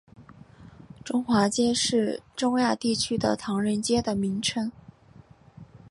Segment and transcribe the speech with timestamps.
[1.05, 4.71] 中华街是东亚地区的唐人街的名称。